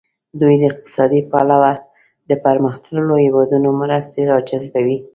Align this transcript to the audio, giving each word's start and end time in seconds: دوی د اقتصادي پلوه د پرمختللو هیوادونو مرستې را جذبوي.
دوی 0.39 0.55
د 0.59 0.63
اقتصادي 0.71 1.21
پلوه 1.31 1.73
د 2.29 2.31
پرمختللو 2.45 3.13
هیوادونو 3.25 3.69
مرستې 3.81 4.21
را 4.29 4.37
جذبوي. 4.49 4.97